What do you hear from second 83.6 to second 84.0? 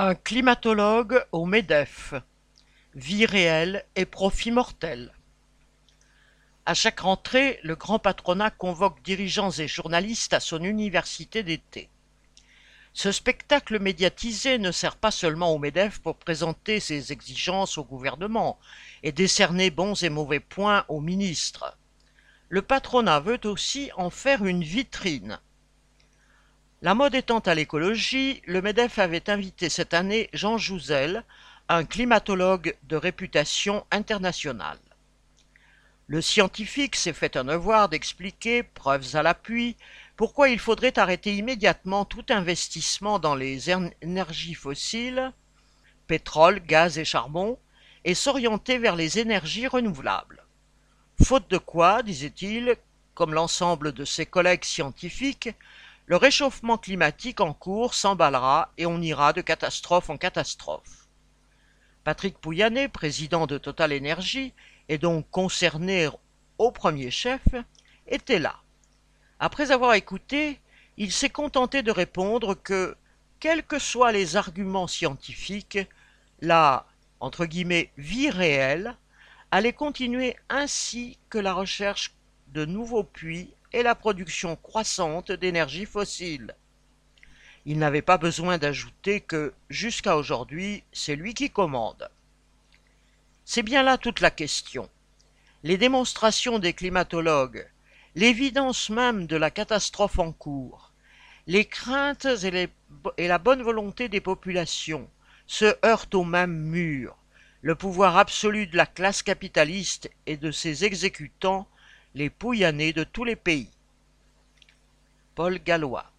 et la